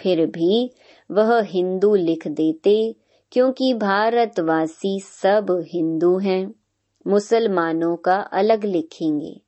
फिर 0.00 0.26
भी 0.26 0.70
वह 1.10 1.40
हिंदू 1.40 1.94
लिख 1.94 2.28
देते, 2.28 2.96
क्योंकि 3.32 3.74
भारतवासी 3.74 5.00
सब 5.00 5.64
हिंदू 5.68 6.18
हैं, 6.18 6.54
मुसलमानों 7.06 7.96
का 7.96 8.16
अलग 8.16 8.64
लिखेंगे। 8.64 9.40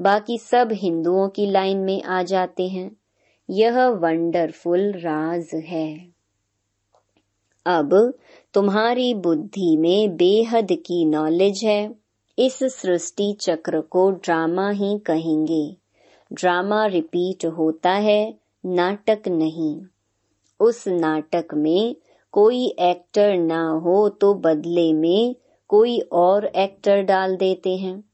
बाकी 0.00 0.38
सब 0.38 0.68
हिंदुओं 0.72 1.28
की 1.28 1.46
लाइन 1.46 1.78
में 1.78 2.02
आ 2.02 2.22
जाते 2.22 2.68
हैं। 2.68 2.96
यह 3.50 3.86
वंडरफुल 3.86 4.92
राज 4.92 5.50
है। 5.54 6.08
अब 7.66 8.14
तुम्हारी 8.54 9.14
बुद्धि 9.14 9.76
में 9.76 10.16
बेहद 10.16 10.68
की 10.72 11.04
नॉलेज 11.04 11.60
है। 11.64 11.94
इस 12.38 12.58
सृष्टि 12.62 13.32
चक्र 13.40 13.80
को 13.80 14.10
ड्रामा 14.10 14.70
ही 14.70 14.98
कहेंगे। 14.98 15.76
ड्रामा 16.32 16.86
रिपीट 16.86 17.46
होता 17.46 17.90
है, 17.90 18.34
नाटक 18.66 19.22
नहीं। 19.28 19.80
उस 20.60 20.88
नाटक 20.88 21.44
में 21.54 21.96
कोई 22.32 22.66
एक्टर 22.66 23.36
ना 23.36 23.70
हो 23.70 24.08
तो 24.08 24.34
बदले 24.34 24.92
में 24.92 25.36
कोई 25.68 26.00
और 26.00 26.46
एक्टर 26.46 27.02
डाल 27.02 27.36
देते 27.36 27.76
हैं। 27.76 28.04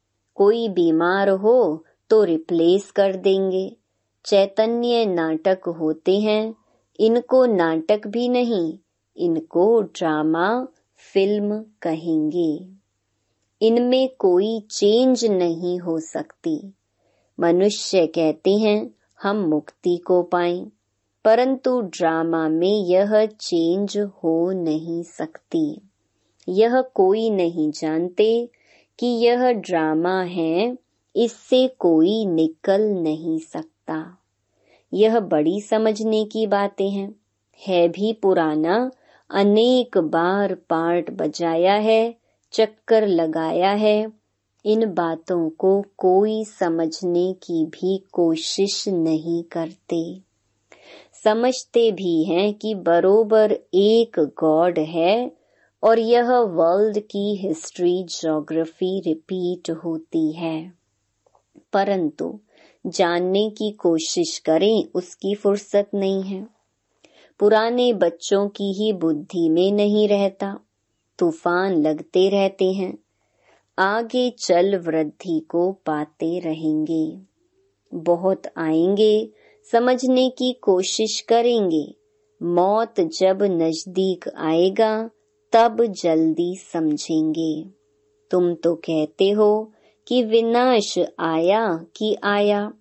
कोई 0.42 0.68
बीमार 0.68 1.28
हो 1.28 1.84
तो 2.10 2.24
रिप्लेस 2.24 2.90
कर 2.90 3.16
देंगे। 3.16 3.76
चैतन्य 4.24 5.06
नाटक 5.06 5.68
होते 5.68 6.20
हैं, 6.20 6.54
इनको 7.00 7.44
नाटक 7.44 8.06
भी 8.06 8.28
नहीं, 8.28 8.78
इनको 9.16 9.82
ड्रामा 9.82 10.66
फ़िल्म 10.96 11.64
कहेंगे। 11.82 12.68
इनमें 13.62 14.08
कोई 14.18 14.60
चेंज 14.60 15.24
नहीं 15.24 15.78
हो 15.78 15.98
सकती। 15.98 16.72
मनुष्य 17.40 18.06
कहते 18.06 18.50
हैं, 18.50 18.94
हम 19.22 19.36
मुक्ति 19.36 19.96
को 19.96 20.22
पाएँ, 20.22 20.70
परंतु 21.24 21.80
ड्रामा 21.80 22.48
में 22.48 22.84
यह 22.84 23.26
चेंज 23.26 23.98
हो 23.98 24.50
नहीं 24.50 25.02
सकती। 25.02 25.80
यह 26.48 26.80
कोई 26.80 27.30
नहीं 27.30 27.70
जानते 27.70 28.48
कि 29.00 29.06
यह 29.06 29.52
ड्रामा 29.52 30.22
है, 30.22 30.78
इससे 31.16 31.68
कोई 31.68 32.26
निकल 32.26 32.82
नहीं 32.82 33.38
सकता। 33.38 34.18
यह 34.94 35.20
बड़ी 35.20 35.60
समझने 35.60 36.24
की 36.24 36.46
बातें 36.46 36.90
हैं। 36.90 37.14
है 37.66 37.88
भी 37.88 38.12
पुराना, 38.12 38.90
अनेक 39.30 39.98
बार 39.98 40.54
पार्ट 40.54 41.10
बजाया 41.10 41.74
है, 41.74 42.14
चक्कर 42.52 43.06
लगाया 43.06 43.70
है। 43.70 44.12
इन 44.64 44.94
बातों 44.94 45.50
को 45.50 45.84
कोई 45.96 46.44
समझने 46.44 47.32
की 47.32 47.66
भी 47.66 48.04
कोशिश 48.12 48.88
नहीं 48.88 49.42
करते। 49.42 50.20
समझते 51.24 51.92
भी 51.92 52.24
हैं 52.24 52.54
कि 52.54 52.74
बरोबर 52.74 53.52
एक 53.74 54.20
गॉड 54.40 54.78
है 54.78 55.39
और 55.82 55.98
यह 55.98 56.30
वर्ल्ड 56.32 56.98
की 56.98 57.36
हिस्ट्री 57.36 58.04
ज्योग्राफी 58.04 59.00
रिपीट 59.00 59.70
होती 59.70 60.32
है। 60.32 60.72
परंतु 61.72 62.40
जानने 62.86 63.50
की 63.50 63.70
कोशिश 63.70 64.38
करें, 64.38 64.84
उसकी 64.94 65.34
फुर्सत 65.34 65.90
नहीं 65.94 66.22
है। 66.22 66.46
पुराने 67.38 67.92
बच्चों 67.92 68.48
की 68.48 68.72
ही 68.72 68.92
बुद्धि 68.92 69.48
में 69.48 69.72
नहीं 69.72 70.08
रहता। 70.08 70.60
तूफ़ान 71.18 71.82
लगते 71.82 72.28
रहते 72.28 72.72
हैं। 72.72 72.98
आगे 73.78 74.30
चल 74.30 74.76
वृद्धि 74.76 75.40
को 75.40 75.72
पाते 75.72 76.38
रहेंगे। 76.38 77.18
बहुत 77.94 78.42
आएँगे, 78.56 79.30
समझने 79.72 80.30
की 80.30 80.52
कोशिश 80.52 81.20
करेंगे। 81.20 81.94
मौत 82.42 83.00
जब 83.00 83.42
नज़दीक 83.42 84.24
आएगा 84.36 85.10
तब 85.52 85.84
जल्दी 85.84 86.56
समझेंगे। 86.56 87.64
तुम 88.30 88.54
तो 88.54 88.74
कहते 88.74 89.30
हो 89.30 89.72
कि 90.08 90.22
विनाश 90.22 90.98
आया 91.18 91.84
कि 91.96 92.16
आया, 92.24 92.72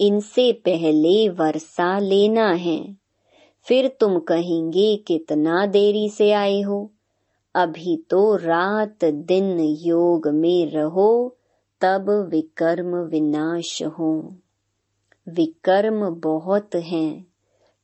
इनसे 0.00 0.52
पहले 0.52 1.28
वर्षा 1.28 1.98
लेना 1.98 2.52
है। 2.52 2.96
फिर 3.62 3.96
तुम 4.00 4.18
कहेंगे, 4.18 4.96
कितना 4.96 5.66
देरी 5.66 6.08
से 6.08 6.32
आए 6.32 6.60
हो? 6.60 6.90
अभी 7.54 7.96
तो 8.10 8.36
रात 8.36 9.04
दिन 9.04 9.60
योग 9.60 10.28
में 10.28 10.70
रहो, 10.70 11.36
तब 11.80 12.28
विकर्म 12.30 12.96
विनाश 12.96 13.82
हो। 13.82 14.36
विकर्म 15.28 16.10
बहुत 16.10 16.74
हैं, 16.74 17.26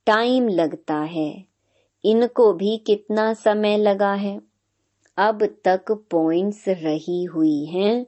टाइम 0.07 0.49
लगता 0.49 0.97
है। 0.97 1.54
इनको 2.05 2.53
भी 2.53 2.77
कितना 2.77 3.33
समय 3.35 3.77
लगा 3.77 4.15
है? 4.15 4.41
अब 5.17 5.45
तक 5.65 5.93
पॉइंट्स 6.11 6.65
रही 6.69 7.25
हुई 7.25 7.65
हैं। 7.65 8.07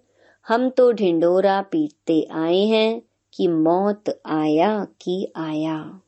हम 0.48 0.70
तो 0.70 0.92
ढिंडोरा 0.92 1.62
पीटते 1.62 2.28
आए 2.32 2.60
हैं 2.60 3.02
कि 3.34 3.48
मौत 3.48 4.20
आया 4.26 4.84
कि 4.84 5.32
आया। 5.36 6.00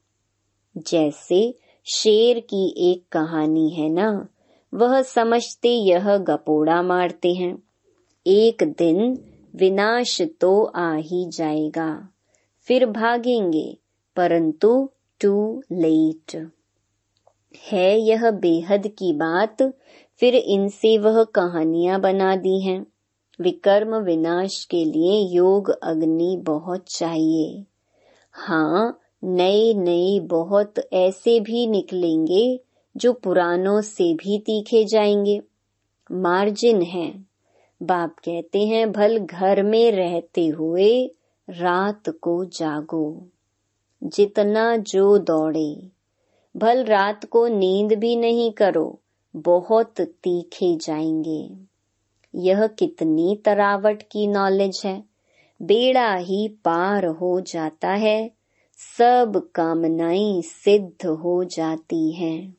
जैसे 0.76 1.54
शेर 1.86 2.40
की 2.40 2.92
एक 2.92 3.04
कहानी 3.12 3.70
है 3.70 3.88
ना, 3.88 4.28
वह 4.74 5.02
समझते 5.02 5.68
यह 5.68 6.16
गपोड़ा 6.16 6.82
मारते 6.82 7.32
हैं। 7.34 7.62
एक 8.26 8.74
दिन 8.78 9.18
विनाश 9.56 10.20
तो 10.40 10.64
आ 10.64 10.94
ही 10.94 11.28
जाएगा, 11.28 12.08
फिर 12.60 12.86
भागेंगे, 12.86 13.78
परंतु 14.16 14.90
टू 15.20 15.62
लेट 15.72 16.50
है 17.56 18.00
यह 18.00 18.30
बेहद 18.30 18.86
की 18.86 19.12
बात। 19.12 19.62
फिर 20.20 20.34
इनसे 20.34 20.98
वह 20.98 21.24
कहानियाँ 21.24 22.00
बना 22.00 22.36
दी 22.36 22.60
हैं। 22.60 22.86
विकर्म 23.40 23.96
विनाश 23.96 24.64
के 24.64 24.84
लिए 24.84 25.20
योग 25.34 25.70
अग्नि 25.70 26.36
बहुत 26.42 26.84
चाहिए। 26.88 27.64
हाँ 28.32 29.00
नए 29.24 29.74
नए 29.74 30.20
बहुत 30.20 30.74
ऐसे 30.92 31.40
भी 31.40 31.66
निकलेंगे 31.66 32.60
जो 32.96 33.12
पुरानों 33.12 33.80
से 33.80 34.14
भी 34.14 34.38
तीखे 34.38 34.84
जाएँगे। 34.84 35.40
मार्जिन 36.12 36.82
है। 36.82 37.24
बाप 37.82 38.16
कहते 38.24 38.66
हैं, 38.66 38.92
भल 38.92 39.18
घर 39.18 39.62
में 39.62 39.92
रहते 39.92 40.46
हुए 40.46 41.10
रात 41.50 42.08
को 42.08 42.44
जागो। 42.44 43.28
जितना 44.04 44.76
जो 44.76 45.18
दौड़े। 45.18 45.97
भल 46.56 46.84
रात 46.84 47.24
को 47.24 47.46
नींद 47.46 47.92
भी 47.92 48.16
नहीं 48.16 48.52
करो, 48.52 49.00
बहुत 49.36 50.00
तीखे 50.00 50.76
जाएँगे। 50.76 51.50
यह 52.34 52.66
कितनी 52.66 53.36
तरावट 53.44 54.02
की 54.02 54.26
नॉलेज 54.26 54.82
है। 54.84 55.04
बेड़ा 55.62 56.14
ही 56.14 56.48
पार 56.48 57.06
हो 57.06 57.40
जाता 57.40 57.88
है, 57.88 58.30
सब 58.98 59.50
कामनाएँ 59.54 60.42
सिद्ध 60.42 61.06
हो 61.06 61.44
जाती 61.44 62.12
हैं। 62.12 62.56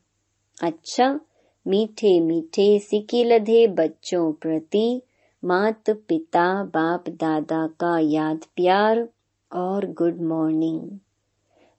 अच्छा 0.62 1.20
मीठे 1.66 2.20
मीठे 2.20 2.78
सिकी 2.78 3.24
लधे 3.24 3.66
बच्चों 3.66 4.32
प्रति 4.32 5.02
मात 5.44 5.90
पिता 5.90 6.64
बाप 6.64 7.08
दादा 7.08 7.66
का 7.66 7.98
याद 7.98 8.38
प्यार, 8.56 9.08
और 9.52 9.92
गुड 9.92 10.20
मॉर्निंग 10.20 10.98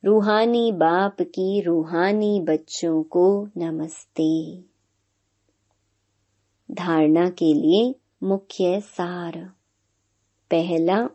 रूहानी 0.06 0.72
बाप 0.72 1.22
की 1.22 1.62
रूहानी 1.62 2.42
बच्चों 2.42 3.04
को 3.04 3.48
नमस्ते। 3.58 4.64
धारणा 6.72 7.30
के 7.30 7.54
लिए 7.54 7.96
मुख्य 8.24 8.82
सार। 8.82 9.52
पहला, 10.52 11.10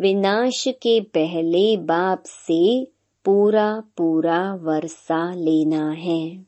विनाश 0.00 0.68
के 0.68 1.00
पहले 1.00 1.76
बाप 1.76 2.22
से 2.26 2.84
पूरा 3.24 3.82
पूरा 3.96 4.54
वर्षा 4.54 5.34
लेना 5.34 5.90
है। 5.90 6.46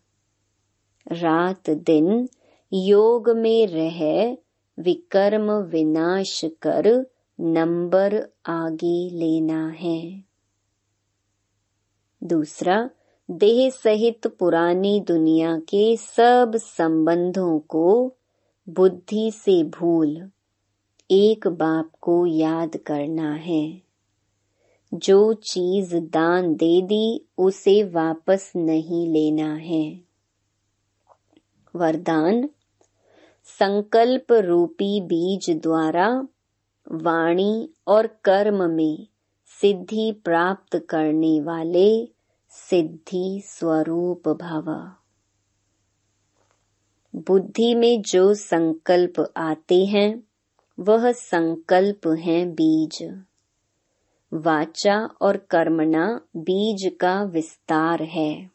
रात 1.08 1.70
दिन 1.70 2.28
योग 2.72 3.30
में 3.30 3.66
रह 3.66 4.36
विकर्म 4.78 5.52
विनाश 5.52 6.44
कर 6.44 7.06
नंबर 7.40 8.28
आगे 8.46 9.10
लेना 9.10 9.68
है। 9.68 10.31
दूसरा, 12.22 12.90
देह 13.30 13.70
सहित 13.70 14.26
पुरानी 14.26 15.00
दुनिया 15.00 15.58
के 15.58 15.96
सब 15.96 16.52
संबंधों 16.56 17.58
को 17.58 18.12
बुद्धि 18.68 19.30
से 19.30 19.64
भूल 19.64 20.30
एक 21.10 21.48
बाप 21.48 21.90
को 22.00 22.26
याद 22.26 22.76
करना 22.76 23.34
है। 23.34 23.82
जो 24.94 25.32
चीज़ 25.32 25.96
दान 25.96 26.54
दे 26.54 26.82
दी, 26.82 27.24
उसे 27.38 27.82
वापस 27.82 28.52
नहीं 28.56 29.08
लेना 29.08 29.54
है। 29.54 30.00
वरदान, 31.76 32.48
संकल्प 33.44 34.32
रूपी 34.32 35.00
बीज 35.00 35.50
द्वारा 35.50 36.26
वाणी 36.92 37.68
और 37.86 38.06
कर्म 38.06 38.70
में 38.70 39.06
सिद्धि 39.62 40.12
प्राप्त 40.24 40.78
करने 40.88 41.40
वाले 41.40 42.08
सिद्धि 42.48 43.42
स्वरूप 43.44 44.28
भव। 44.28 44.90
बुद्धि 47.16 47.74
में 47.74 48.02
जो 48.02 48.34
संकल्प 48.34 49.32
आते 49.36 49.84
हैं, 49.84 50.22
वह 50.80 51.12
संकल्प 51.12 52.08
हैं 52.08 52.52
बीज। 52.52 53.22
वाचा 54.32 55.08
और 55.20 55.36
कर्मणा 55.36 56.20
बीज 56.36 56.96
का 57.00 57.22
विस्तार 57.22 58.02
है। 58.02 58.50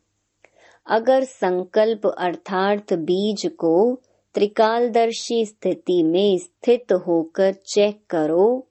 अगर 0.87 1.23
संकल्प 1.23 2.07
अर्थात 2.17 2.93
बीज 2.93 3.51
को 3.57 4.01
त्रिकालदर्शी 4.33 5.45
स्थिति 5.45 6.03
में 6.03 6.37
स्थित 6.37 6.91
होकर 6.91 7.53
चेक 7.53 8.01
करो 8.09 8.66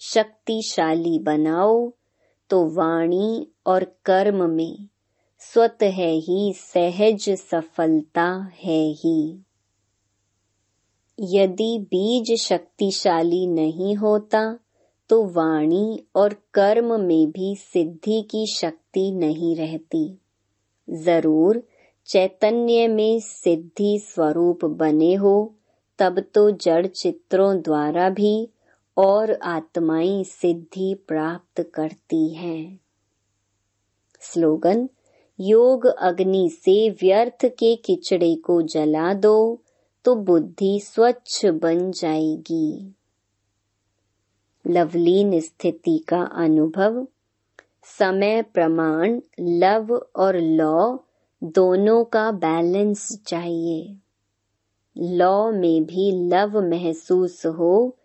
शक्तिशाली 0.00 1.18
बनाओ 1.18 1.90
तो 2.50 2.64
वाणी 2.74 3.46
और 3.66 3.84
कर्म 4.04 4.42
में 4.50 4.88
स्वतः 5.42 5.96
ही 5.96 6.52
सहज 6.56 7.28
सफलता 7.30 8.26
है 8.62 8.80
ही। 8.94 9.20
यदि 11.18 11.78
बीज 11.90 12.32
शक्तिशाली 12.40 13.46
नहीं 13.46 13.94
होता 13.96 14.42
तो 15.10 15.22
वाणी 15.32 16.02
और 16.16 16.34
कर्म 16.54 17.00
में 17.00 17.30
भी 17.30 17.54
सिद्धि 17.56 18.20
की 18.22 18.46
शक्ति 18.46 19.10
नहीं 19.12 19.54
रहती। 19.56 20.04
ज़रूर 20.88 21.62
चैतन्य 22.08 22.86
में 22.88 23.20
सिद्धि 23.20 23.98
स्वरूप 24.04 24.64
बने 24.64 25.14
हो, 25.14 25.54
तब 25.98 26.20
तो 26.34 26.50
जड़ 26.50 26.86
चित्रों 26.86 27.56
द्वारा 27.62 28.08
भी 28.10 28.48
और 29.04 29.32
आत्माएँ 29.32 30.24
सिद्धि 30.24 30.94
प्राप्त 31.08 31.70
करती 31.74 32.34
हैं। 32.34 32.80
स्लोगन, 34.20 34.88
योग 35.40 35.86
अग्नि 35.86 36.48
से 36.50 36.90
व्यर्थ 36.90 37.44
के 37.44 37.76
किचड़े 37.76 38.34
को 38.34 38.62
जला 38.62 39.14
दो 39.14 39.62
तो 40.04 40.14
बुद्धि 40.14 40.80
स्वच्छ 40.80 41.46
बन 41.46 41.90
जाएगी। 41.90 42.94
लवलीन 44.66 45.40
स्थिति 45.40 45.98
का 45.98 46.22
अनुभव, 46.22 47.06
समय, 47.84 48.42
प्रमाण, 48.42 49.20
लव 49.40 50.06
और 50.16 50.36
लॉ 50.36 50.96
दोनों 51.44 52.04
का 52.04 52.32
बैलेंस 52.32 53.22
चाहिए। 53.26 53.96
लॉ 54.98 55.50
में 55.52 55.84
भी 55.84 56.28
लव 56.28 56.60
महसूस 56.60 57.46
हो 57.46 57.96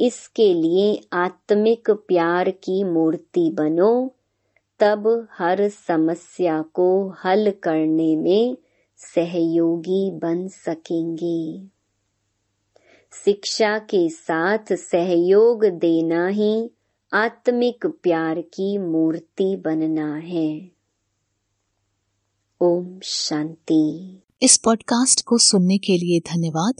इसके 0.00 0.54
लिए 0.54 1.08
आत्मिक 1.12 1.90
प्यार 1.90 2.50
की 2.50 2.84
मूर्ति 2.84 3.50
बनो। 3.50 4.14
तब 4.80 5.28
हर 5.32 5.68
समस्या 5.68 6.62
को 6.62 7.14
हल 7.24 7.50
करने 7.62 8.16
में 8.16 8.56
सहयोगी 8.96 10.10
बन 10.10 10.48
सकेंगे। 10.48 11.66
शिक्षा 13.24 13.78
के 13.78 14.08
साथ 14.08 14.72
सहयोग 14.72 15.64
देना 15.64 16.28
ही 16.28 16.70
आत्मिक 17.12 17.86
प्यार 17.86 18.40
की 18.40 18.78
मूर्ति 18.78 19.56
बनना 19.56 20.16
है। 20.16 20.70
ओम 22.60 23.00
शांति। 23.00 24.18
इस 24.42 24.56
पॉडकास्ट 24.56 25.24
को 25.24 25.38
सुनने 25.38 25.78
के 25.78 25.98
लिए 25.98 26.20
धन्यवाद। 26.20 26.74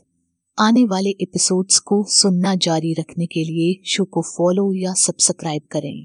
आने 0.58 0.84
वाले 0.84 1.10
एपिसोड्स 1.20 1.78
को 1.78 1.96
सुनना 2.08 2.54
जारी 2.54 2.92
रखने 2.92 3.26
के 3.26 3.44
लिए 3.44 3.82
शो 3.86 4.04
को 4.04 4.22
फॉलो 4.22 4.72
या 4.74 4.92
सब्सक्राइब 4.92 5.62
करें। 5.70 6.02